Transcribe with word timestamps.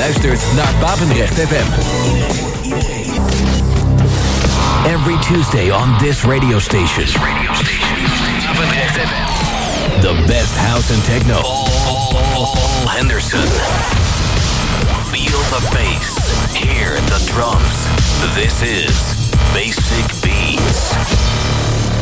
luistert 0.00 0.44
naar 0.54 0.74
Papendrecht 0.78 1.34
FM. 1.34 1.68
Every 4.94 5.18
Tuesday 5.18 5.70
on 5.70 5.98
this 5.98 6.22
radio 6.24 6.58
station. 6.58 7.04
Papendrecht 8.46 8.96
FM. 8.96 10.00
The 10.00 10.24
best 10.26 10.56
house 10.56 10.92
and 10.94 11.04
techno. 11.04 11.40
All 11.40 12.86
Henderson. 12.86 13.48
Feel 15.10 15.40
the 15.50 15.68
bass. 15.72 16.16
Hear 16.54 16.94
the 16.94 17.32
drums. 17.32 17.88
This 18.34 18.62
is 18.62 19.14
Basic 19.52 20.22
Beats. 20.22 20.94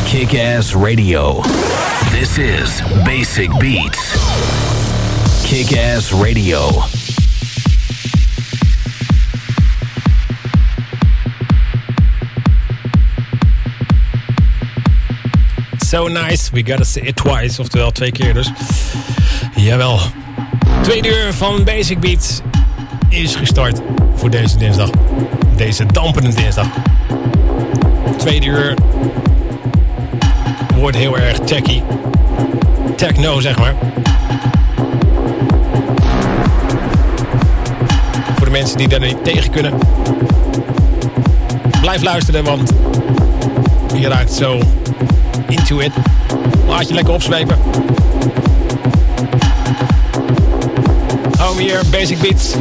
Kick-Ass 0.04 0.74
Radio. 0.74 1.42
This 2.10 2.38
is 2.38 2.80
Basic 3.04 3.50
Beats. 3.58 4.16
Kick-Ass 5.42 6.12
Radio. 6.12 6.97
So 15.88 16.06
nice, 16.06 16.50
we 16.50 16.62
gotta 16.62 16.84
say 16.84 17.00
it 17.00 17.16
twice. 17.16 17.58
Oftewel 17.60 17.90
twee 17.90 18.12
keer 18.12 18.34
dus. 18.34 18.50
Jawel. 19.54 20.00
Tweede 20.82 21.08
uur 21.08 21.32
van 21.32 21.64
Basic 21.64 22.00
Beats 22.00 22.40
is 23.08 23.36
gestart 23.36 23.80
voor 24.14 24.30
deze 24.30 24.58
dinsdag. 24.58 24.90
Deze 25.56 25.86
dampende 25.86 26.34
dinsdag. 26.34 26.66
Tweede 28.16 28.46
uur 28.46 28.74
wordt 30.76 30.96
heel 30.96 31.18
erg 31.18 31.38
techy. 31.38 31.82
Techno, 32.97 33.41
zeg 33.41 33.58
maar. 33.58 33.75
Voor 38.36 38.44
de 38.44 38.50
mensen 38.50 38.78
die 38.78 38.89
daar 38.89 39.00
niet 39.00 39.25
tegen 39.25 39.50
kunnen. 39.50 39.78
Blijf 41.80 42.02
luisteren, 42.02 42.45
want 42.45 42.73
je 43.95 44.08
raakt 44.08 44.33
zo 44.33 44.61
into 45.49 45.81
it. 45.81 45.93
Laat 46.67 46.89
je 46.89 46.95
lekker 46.95 47.13
opzwepen. 47.13 47.59
Hou 51.39 51.61
hier, 51.61 51.81
Basic 51.91 52.19
Beats. 52.19 52.55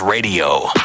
Radio. 0.00 0.83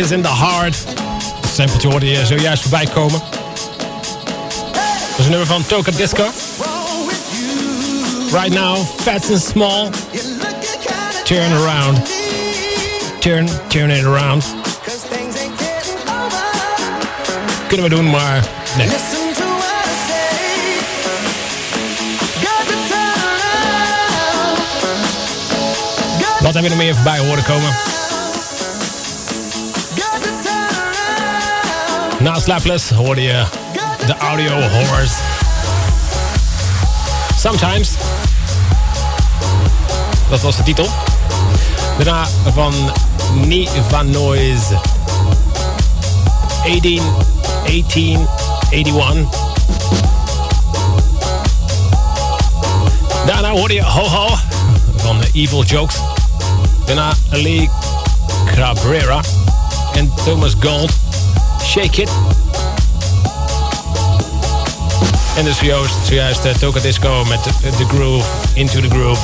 Is 0.00 0.10
in 0.10 0.22
the 0.22 0.28
heart. 0.28 0.76
Het 1.40 1.54
sampletje 1.54 1.88
hoorde 1.88 2.06
je 2.06 2.26
zojuist 2.26 2.62
voorbij 2.62 2.86
komen. 2.86 3.22
Dat 5.10 5.18
is 5.18 5.24
een 5.24 5.30
nummer 5.30 5.46
van 5.46 5.66
Toka 5.66 5.90
Disco. 5.90 6.30
Right 8.32 8.52
now, 8.52 8.78
fat 9.00 9.30
and 9.30 9.42
small. 9.42 9.90
Turn 11.24 11.52
around. 11.52 11.98
Turn, 13.18 13.48
turn 13.68 13.90
it 13.90 14.04
around. 14.04 14.44
Kunnen 17.68 17.88
we 17.88 17.94
doen, 17.94 18.10
maar 18.10 18.48
nee. 18.76 18.88
Wat 26.40 26.54
hebben 26.54 26.62
we 26.62 26.68
er 26.70 26.76
meer 26.76 26.94
voorbij 26.94 27.18
horen 27.18 27.44
komen? 27.44 27.90
Na 32.20 32.38
Slapless 32.38 32.90
hoorde 32.90 33.22
je 33.22 33.44
de 34.06 34.16
audio 34.16 34.60
horrors. 34.60 35.10
Sometimes. 37.38 37.90
Dat 40.28 40.40
was 40.40 40.56
de 40.56 40.62
titel. 40.62 40.88
Daarna 41.96 42.26
van 42.54 42.74
Niva 43.34 44.02
Noise. 44.02 44.80
18, 46.64 47.02
18, 47.66 48.26
81. 48.70 49.28
Daarna 53.26 53.50
hoorde 53.50 53.74
je 53.74 53.82
Ho 53.82 54.08
Ho 54.08 54.36
van 54.96 55.20
Evil 55.32 55.64
Jokes. 55.64 55.96
Daarna 56.86 57.12
Lee 57.30 57.70
Cabrera 58.54 59.20
en 59.94 60.12
Thomas 60.24 60.52
Gold. 60.60 61.09
Shake 61.70 62.02
It. 62.02 62.10
En 65.36 65.44
dus 65.44 65.58
zojuist, 65.58 65.94
zojuist 66.04 66.44
uh, 66.44 66.52
Toka 66.52 66.80
Disco 66.80 67.24
met 67.24 67.42
the 67.76 67.84
Groove, 67.88 68.26
Into 68.52 68.80
the 68.80 68.88
Groove. 68.88 69.20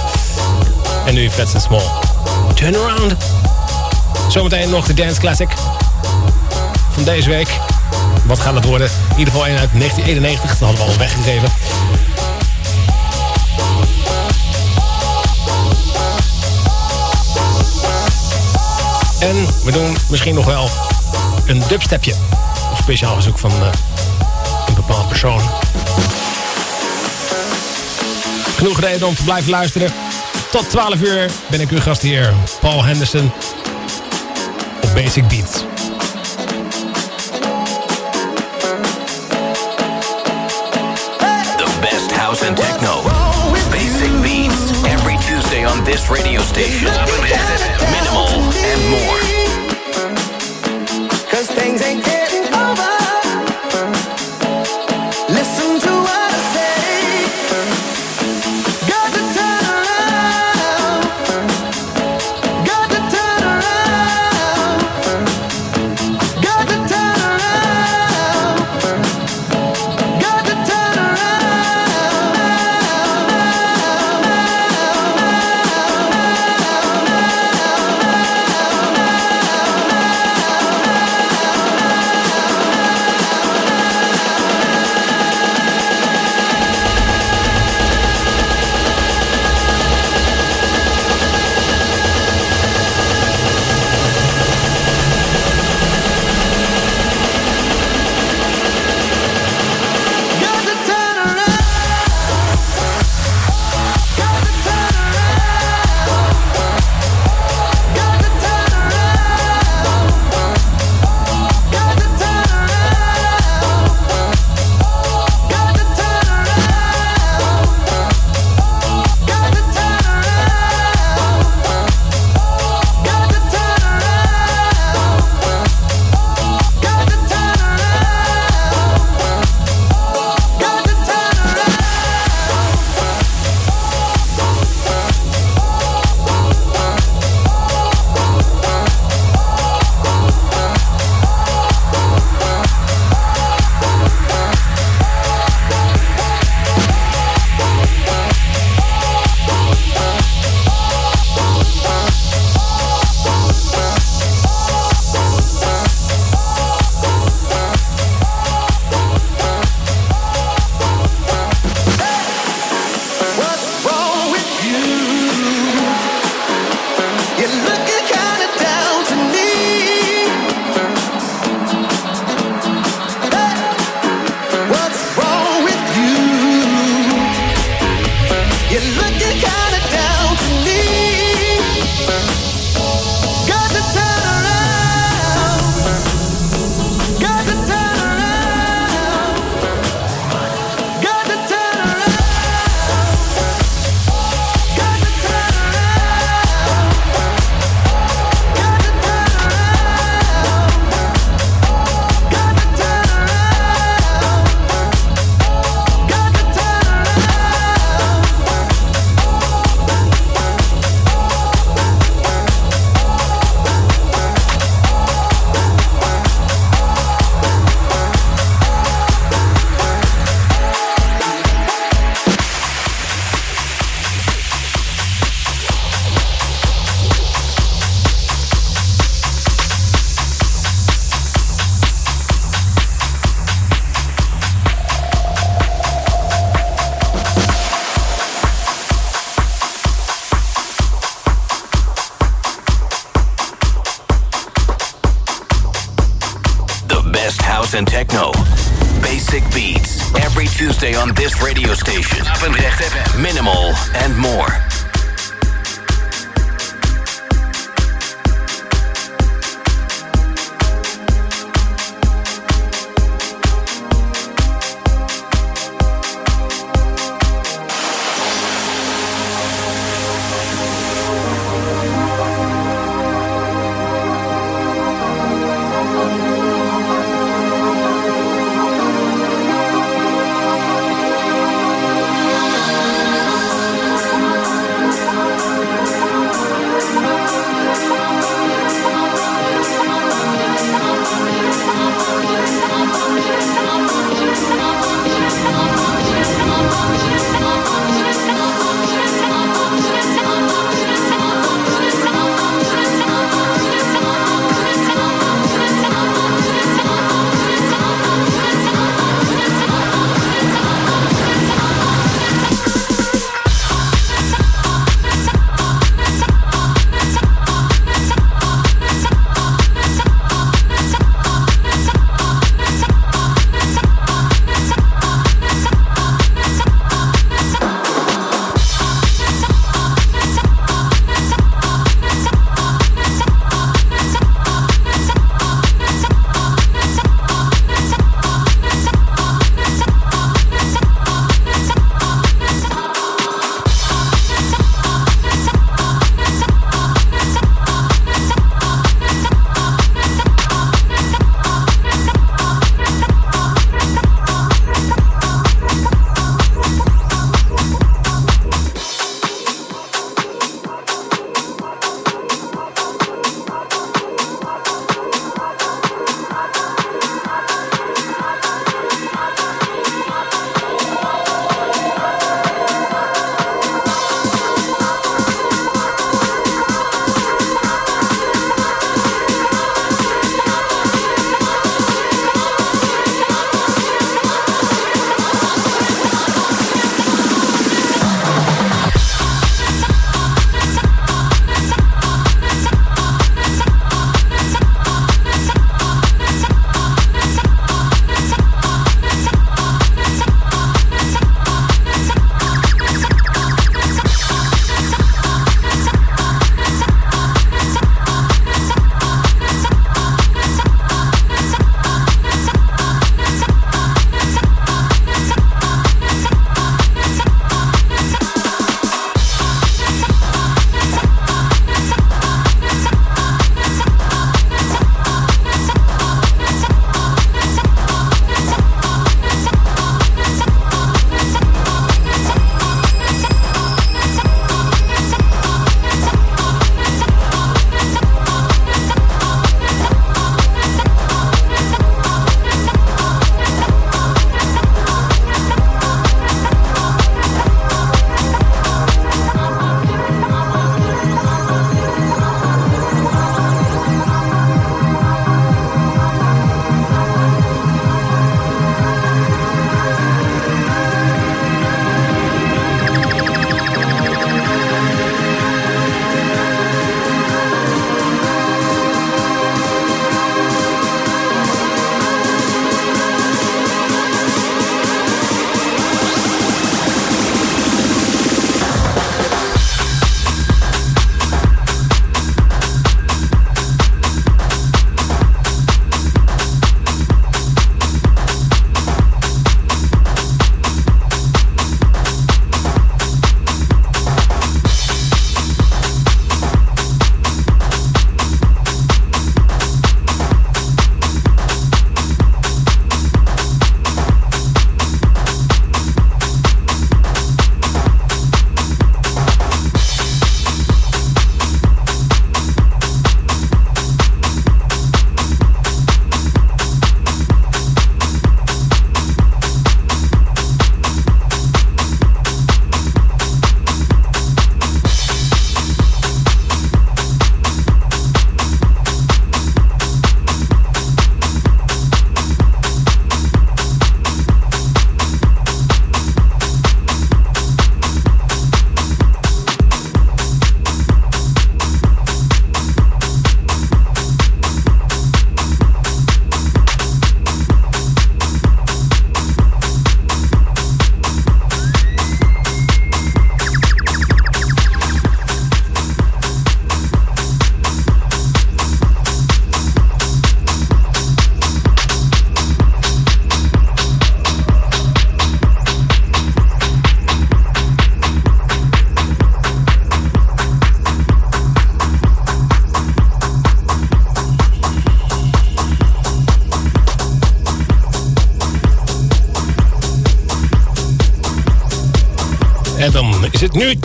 En 1.07 1.15
nu 1.15 1.31
Flats 1.31 1.55
and 1.55 1.63
Small. 1.63 1.83
Turn 2.55 2.77
Around. 2.77 3.15
Zometeen 4.29 4.71
nog 4.71 4.87
de 4.87 4.95
Dance 4.95 5.21
Classic 5.21 5.49
van 6.91 7.05
deze 7.05 7.29
week. 7.29 7.49
Wat 8.25 8.41
gaat 8.41 8.55
het 8.55 8.65
worden? 8.65 8.89
In 9.11 9.19
ieder 9.19 9.33
geval 9.33 9.49
een 9.49 9.59
uit 9.59 9.71
1991. 9.73 10.59
Dat 10.59 10.69
hadden 10.69 10.87
we 10.87 10.93
al 10.93 10.99
weggegeven. 10.99 11.49
En 19.19 19.65
we 19.65 19.73
doen 19.73 19.97
misschien 20.09 20.35
nog 20.35 20.45
wel 20.45 20.71
een 21.47 21.63
dubstepje. 21.69 22.15
Speciaal 22.77 23.15
verzoek 23.15 23.39
van 23.39 23.51
uh, 23.51 23.67
een 24.69 24.75
bepaald 24.75 25.09
persoon. 25.09 25.41
Genoeg 28.57 28.81
reden 28.81 29.07
om 29.07 29.15
te 29.15 29.23
blijven 29.23 29.51
luisteren. 29.51 29.93
Tot 30.51 30.71
12 30.71 31.01
uur 31.01 31.31
ben 31.47 31.61
ik 31.61 31.71
uw 31.71 31.81
gast 31.81 32.03
hier, 32.03 32.33
Paul 32.61 32.85
Henderson. 32.85 33.33
Op 34.83 34.95
Basic 34.95 35.29
Beats. 35.29 35.53
The 41.57 41.67
best 41.81 42.13
house 42.13 42.47
and 42.47 42.57
techno. 42.57 43.03
Basic 43.71 44.21
Beats. 44.23 44.83
Every 44.83 45.17
Tuesday 45.17 45.67
on 45.67 45.85
this 45.85 46.09
radio 46.09 46.41
station. 46.41 46.91
Minimal 47.91 48.29
and 48.73 48.89
more. 48.89 49.36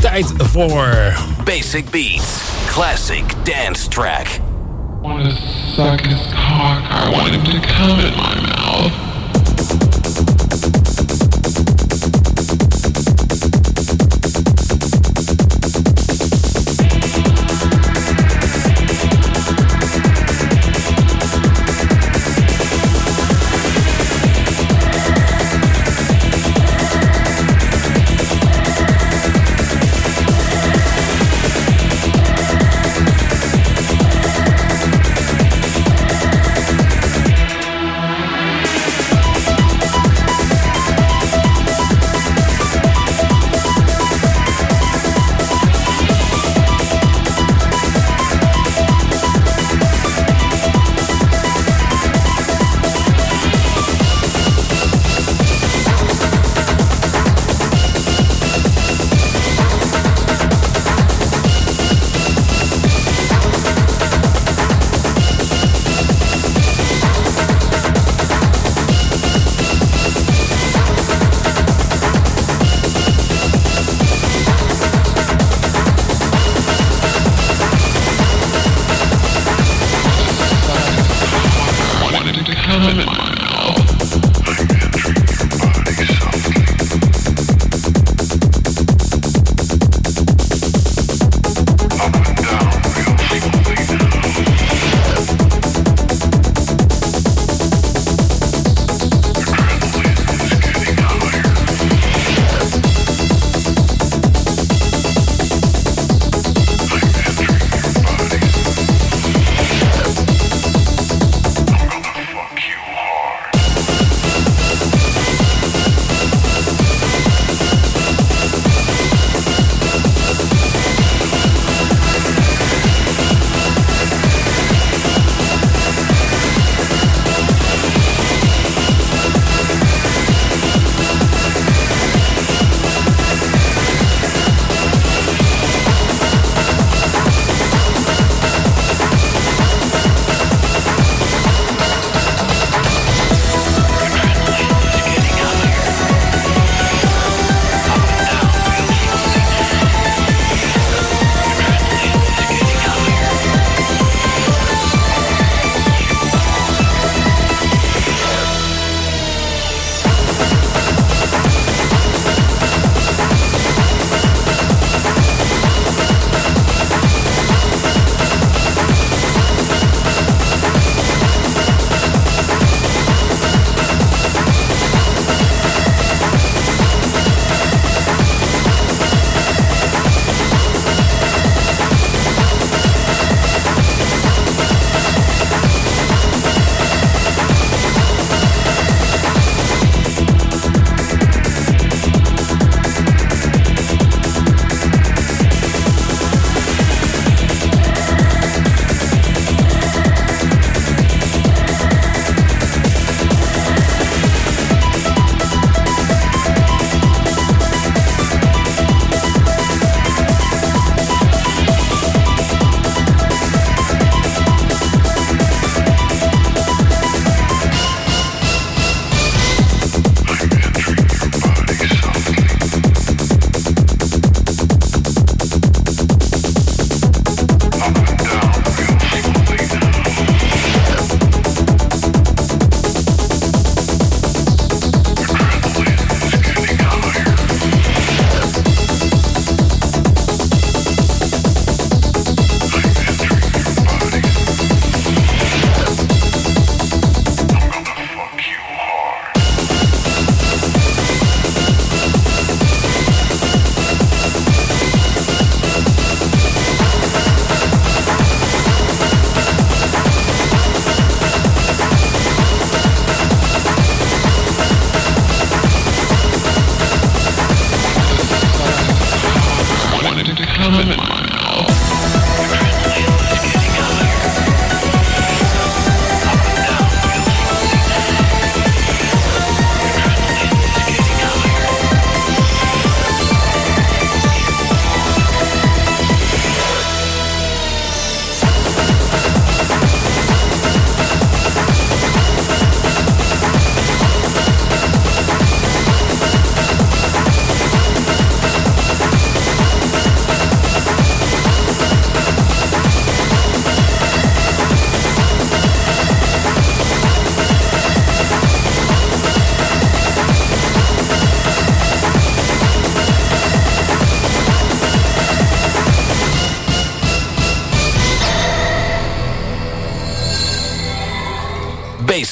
Tijd 0.02 0.34
voor... 0.38 1.14
Basic 1.44 1.90
Beats. 1.90 2.42
Classic 2.66 3.24
dance 3.44 3.88
track. 3.88 4.28
I 4.28 4.40
want 5.02 5.24
to 5.24 5.32
suck 5.76 6.02
his 6.02 6.28
cock. 6.34 6.84
I 6.90 7.10
want 7.12 7.36
him 7.36 7.44
to 7.44 7.68
come 7.68 8.00
in 8.00 8.16
my 8.16 8.36
mouth. 8.42 8.61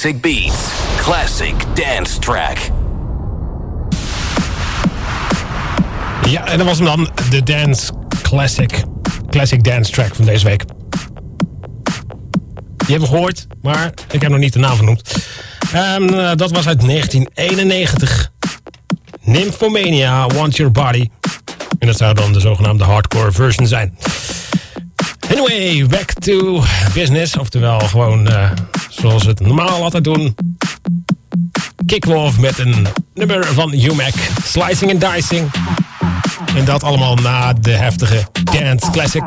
Basic 0.02 0.20
Beats 0.20 0.72
Classic 0.96 1.54
Dance 1.74 2.18
Track. 2.18 2.58
Ja, 6.28 6.46
en 6.46 6.58
dat 6.58 6.66
was 6.66 6.76
hem 6.76 6.86
dan, 6.86 7.08
de 7.30 7.42
Dance 7.42 7.92
Classic, 8.22 8.84
Classic 9.30 9.64
Dance 9.64 9.92
Track 9.92 10.14
van 10.14 10.24
deze 10.24 10.44
week. 10.44 10.64
Je 12.86 12.92
hebt 12.92 13.02
hem 13.02 13.04
gehoord, 13.04 13.46
maar 13.62 13.92
ik 14.10 14.22
heb 14.22 14.30
nog 14.30 14.40
niet 14.40 14.52
de 14.52 14.58
naam 14.58 14.76
genoemd. 14.76 15.14
Eh, 15.72 16.30
dat 16.34 16.50
was 16.50 16.66
uit 16.66 16.80
1991. 16.80 18.32
Nymphomania, 19.22 20.26
Want 20.26 20.56
Your 20.56 20.72
Body. 20.72 21.08
En 21.78 21.86
dat 21.86 21.96
zou 21.96 22.14
dan 22.14 22.32
de 22.32 22.40
zogenaamde 22.40 22.84
hardcore 22.84 23.32
version 23.32 23.66
zijn. 23.66 23.98
Anyway, 25.30 25.86
back 25.86 26.12
to 26.12 26.62
business. 26.94 27.36
Oftewel 27.36 27.80
gewoon 27.80 28.28
eh, 28.28 28.50
zoals 29.00 29.22
we 29.22 29.28
het 29.28 29.40
normaal 29.40 29.82
altijd 29.82 30.04
doen. 30.04 30.34
Off 32.08 32.38
met 32.38 32.58
een 32.58 32.86
nummer 33.14 33.46
van 33.46 33.72
UMAC. 33.72 34.14
Slicing 34.44 34.90
and 34.90 35.14
Dicing. 35.14 35.50
En 36.56 36.64
dat 36.64 36.82
allemaal 36.82 37.14
na 37.14 37.52
de 37.52 37.70
heftige 37.70 38.26
dance 38.44 38.90
classic. 38.90 39.22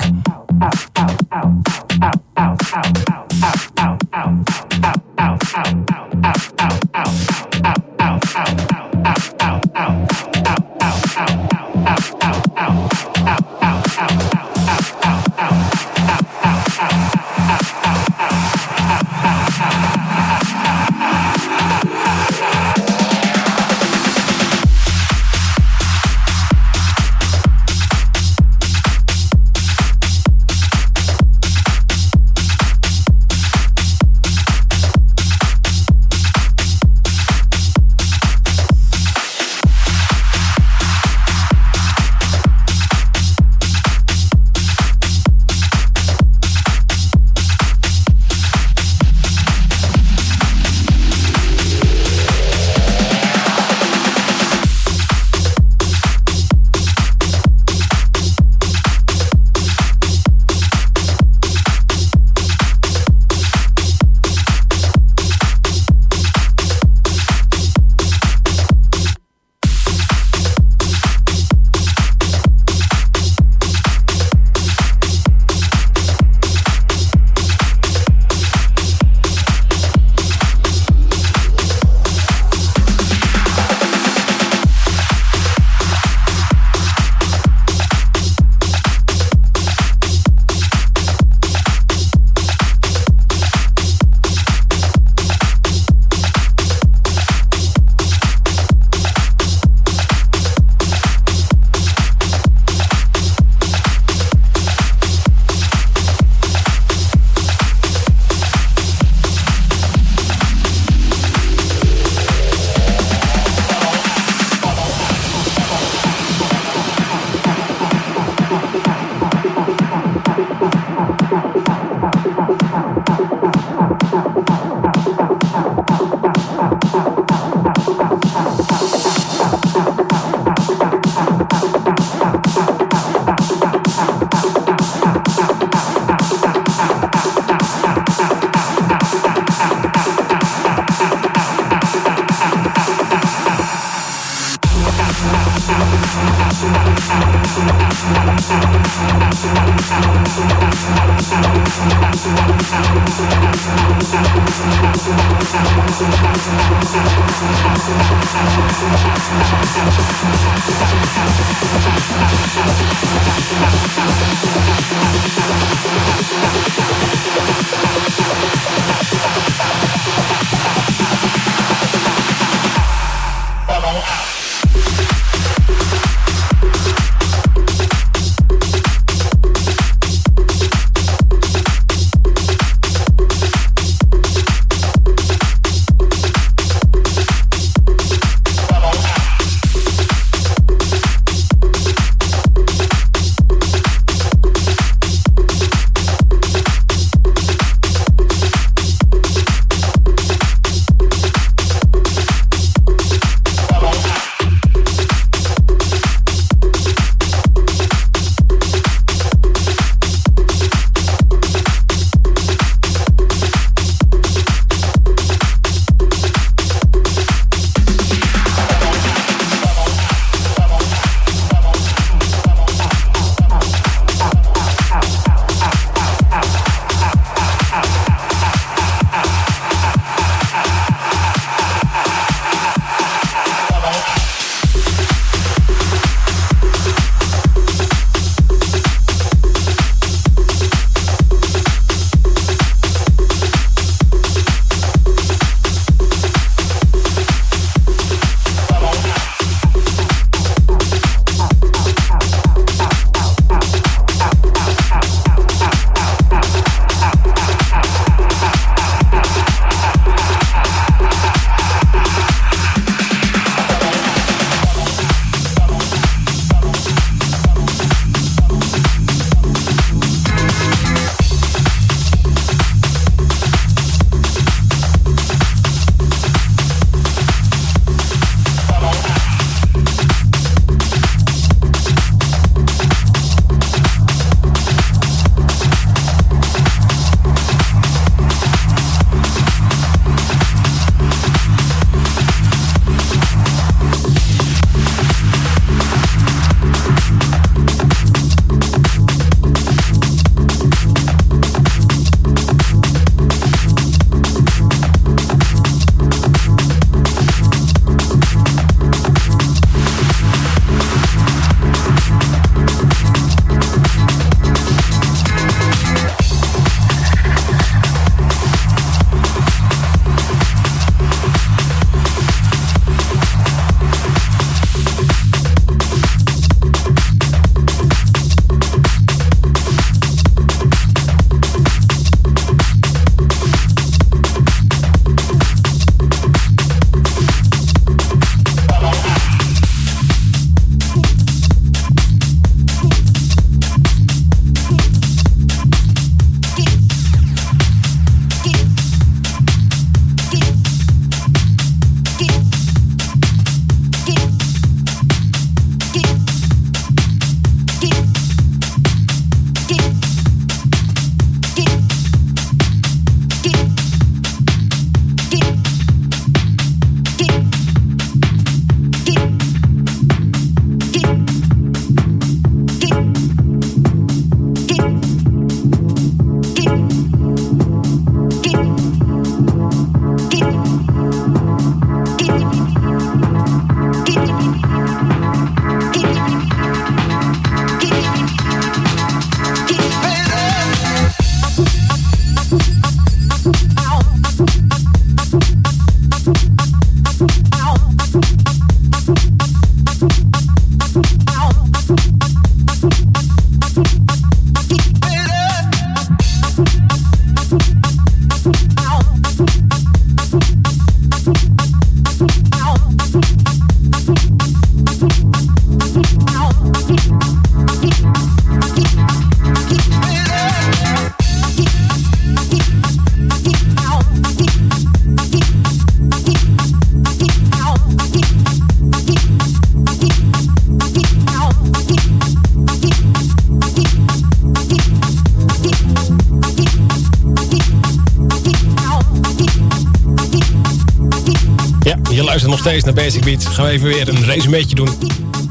Luistert 442.33 442.59
nog 442.59 442.67
steeds 442.67 442.83
naar 442.85 442.93
Basic 442.93 443.23
Beat. 443.23 443.45
Gaan 443.45 443.65
we 443.65 443.71
even 443.71 443.87
weer 443.87 444.09
een 444.09 444.25
resumeetje 444.25 444.75
doen 444.75 444.89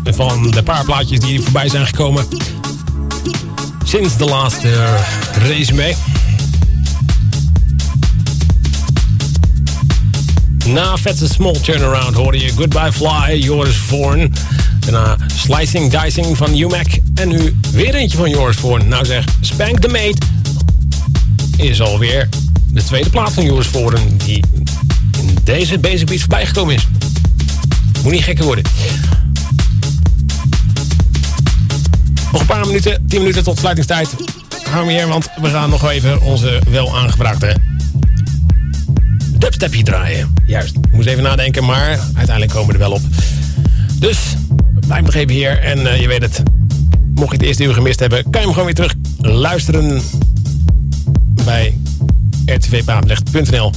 van 0.05 0.51
de 0.51 0.63
paar 0.63 0.85
plaatjes 0.85 1.21
die 1.21 1.41
voorbij 1.41 1.69
zijn 1.69 1.87
gekomen. 1.87 2.25
Sinds 3.85 4.17
de 4.17 4.25
laatste 4.25 4.97
resume. 5.39 5.95
Na 10.67 10.97
Vetse 10.97 11.29
Small 11.29 11.61
Turnaround 11.61 12.15
hoorde 12.15 12.39
je 12.39 12.53
Goodbye 12.53 12.93
Fly, 12.93 13.35
Joris 13.35 13.77
Voorn. 13.77 14.35
Daarna 14.81 15.17
Slicing 15.35 16.01
Dicing 16.01 16.37
van 16.37 16.59
UMAC. 16.59 17.01
En 17.15 17.29
nu 17.29 17.57
weer 17.73 17.95
eentje 17.95 18.19
van 18.19 18.31
Joris 18.31 18.57
Voorn. 18.57 18.89
Nou 18.89 19.05
zeg, 19.05 19.25
Spank 19.41 19.79
the 19.79 19.89
Mate 19.89 20.19
is 21.57 21.81
alweer 21.81 22.29
de 22.69 22.83
tweede 22.85 23.11
plaat 23.11 23.33
van 23.33 23.45
Joris 23.45 23.67
Voorn 23.67 24.17
die 24.25 24.45
deze 25.45 25.79
Basic 25.79 26.21
voorbij 26.21 26.47
gekomen 26.47 26.75
is. 26.75 26.89
Moet 28.03 28.13
niet 28.13 28.25
gekker 28.25 28.45
worden. 28.45 28.65
Nog 32.33 32.41
een 32.41 32.47
paar 32.47 32.67
minuten, 32.67 33.05
10 33.07 33.19
minuten 33.21 33.43
tot 33.43 33.59
sluitingstijd. 33.59 34.09
Hou 34.71 34.87
me 34.87 34.93
hier, 34.93 35.09
want 35.09 35.29
we 35.41 35.49
gaan 35.49 35.71
nog 35.71 35.91
even 35.91 36.23
onze 36.23 36.61
wel 36.71 36.99
aangevraagde 36.99 37.57
dubstepje 39.43 39.83
draaien. 39.83 40.35
Juist, 40.47 40.77
ik 40.77 40.93
moest 40.93 41.09
even 41.09 41.23
nadenken, 41.23 41.65
maar 41.65 41.99
uiteindelijk 42.15 42.51
komen 42.51 42.67
we 42.67 42.73
er 42.73 42.79
wel 42.79 42.93
op. 42.93 43.03
Dus, 43.99 44.19
blijf 44.87 45.05
nog 45.05 45.15
even 45.15 45.33
hier 45.33 45.59
en 45.59 45.87
eh, 45.87 46.01
je 46.01 46.09
weet 46.09 46.23
het. 46.23 46.43
Mocht 47.15 47.31
je 47.31 47.37
het 47.37 47.47
eerste 47.47 47.65
uur 47.65 47.75
gemist 47.75 48.01
hebben, 48.01 48.23
kan 48.23 48.33
je 48.33 48.39
hem 48.39 48.49
gewoon 48.49 48.65
weer 48.65 48.75
terug 48.75 48.95
luisteren 49.19 50.03
bij 51.45 51.79
rtvpapendrecht.nl. 52.47 53.71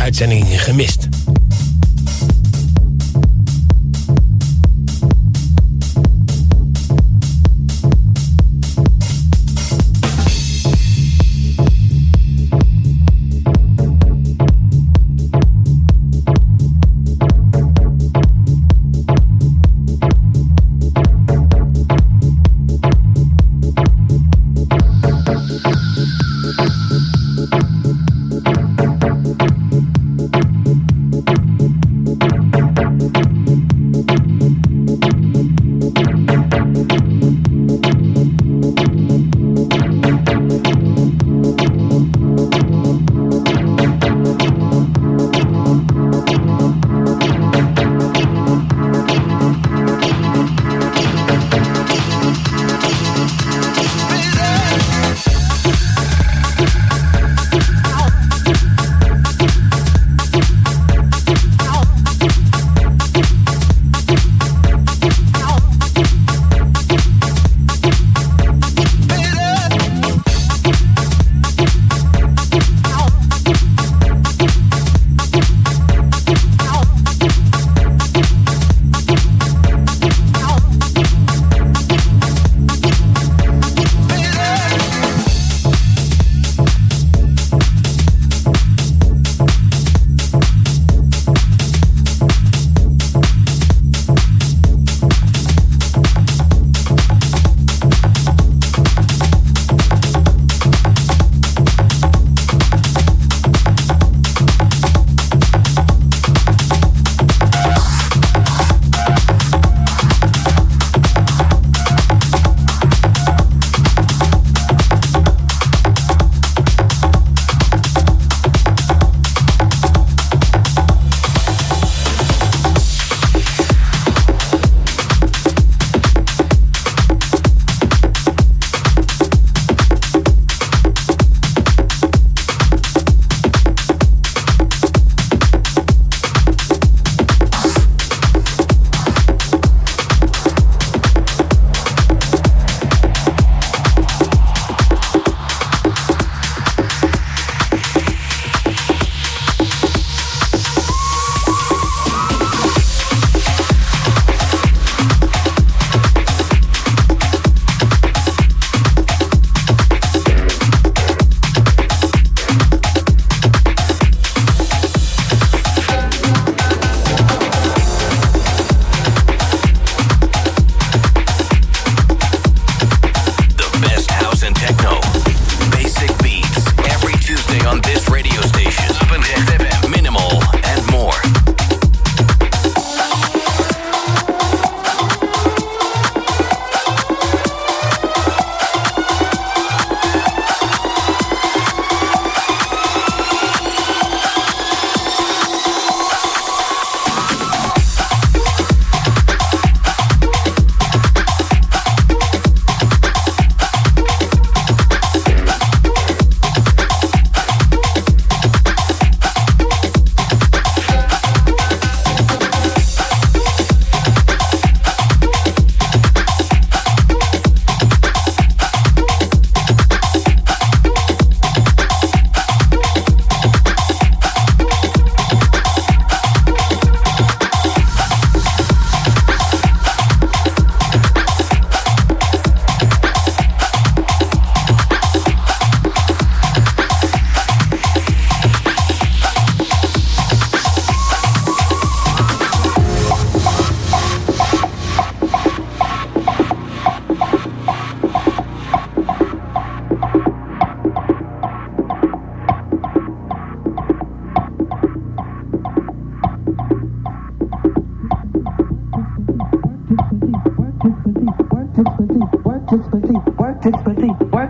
Uitzending 0.00 0.46
gemist. 0.46 1.09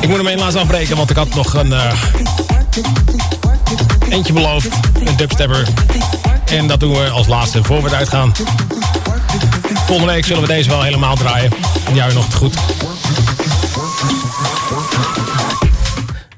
Ik 0.00 0.08
moet 0.08 0.16
hem 0.16 0.26
helaas 0.26 0.54
afbreken, 0.54 0.96
want 0.96 1.10
ik 1.10 1.16
had 1.16 1.34
nog 1.34 1.54
een 1.54 1.72
eh, 1.72 1.92
eentje 4.08 4.32
beloofd. 4.32 4.68
Een 5.04 5.16
dubstepper. 5.16 5.68
En 6.44 6.66
dat 6.66 6.80
doen 6.80 6.92
we 6.92 7.08
als 7.08 7.26
laatste 7.26 7.64
voor 7.64 7.82
we 7.82 7.94
uitgaan. 7.94 8.32
Volgende 9.86 10.12
week 10.12 10.24
zullen 10.24 10.42
we 10.42 10.48
deze 10.48 10.68
wel 10.68 10.82
helemaal 10.82 11.16
draaien. 11.16 11.50
En 11.88 11.94
nog 12.14 12.34
goed. 12.34 12.54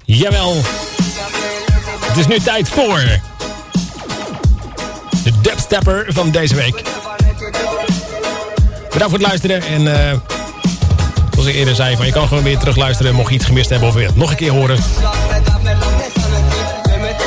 Jawel. 0.05 0.63
Het 2.05 2.17
is 2.17 2.27
nu 2.27 2.39
tijd 2.39 2.69
voor... 2.69 3.01
De 5.25 5.33
dubstepper 5.41 6.07
van 6.09 6.31
deze 6.31 6.55
week. 6.55 6.98
Bedankt 8.99 9.17
voor 9.17 9.29
het 9.29 9.41
luisteren. 9.41 9.87
En 9.87 10.11
eh, 10.11 10.19
zoals 11.31 11.49
ik 11.49 11.55
eerder 11.55 11.75
zei, 11.75 11.97
van, 11.97 12.07
je 12.07 12.13
kan 12.13 12.29
gewoon 12.29 12.43
weer 12.43 12.59
terugluisteren... 12.59 13.15
mocht 13.15 13.29
je 13.29 13.35
iets 13.35 13.45
gemist 13.45 13.71
hebben 13.71 13.89
of 13.89 13.95
weer 13.95 14.11
nog 14.15 14.31
een 14.31 14.37
keer 14.37 14.51
horen. 14.51 14.79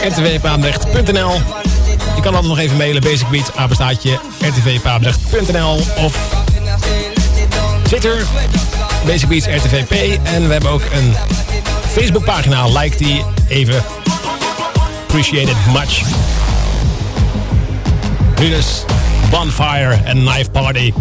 rtvpaandrecht.nl 0.09 1.31
Je 2.15 2.21
kan 2.21 2.33
altijd 2.33 2.43
nog 2.43 2.59
even 2.59 2.77
mailen. 2.77 3.01
Basic 3.01 3.29
Beats, 3.29 3.55
apenstaatje, 3.55 4.19
Of 5.97 6.15
Twitter, 7.83 8.25
Basic 9.05 9.27
Beats 9.27 9.45
RTVP. 9.45 10.19
En 10.23 10.47
we 10.47 10.53
hebben 10.53 10.71
ook 10.71 10.83
een 10.93 11.15
Facebookpagina. 11.87 12.67
Like 12.67 12.97
die 12.97 13.25
even. 13.47 13.83
Appreciate 15.01 15.51
it 15.51 15.57
much. 15.73 16.01
Nu 18.39 18.49
dus 18.49 18.83
Bonfire 19.29 19.99
en 20.03 20.25
Knife 20.25 20.49
Party. 20.51 20.93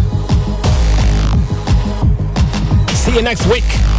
See 3.10 3.16
you 3.16 3.22
next 3.22 3.44
week. 3.48 3.89